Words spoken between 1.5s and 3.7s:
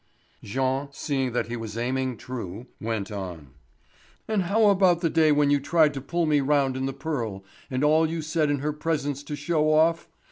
was aiming true, went on: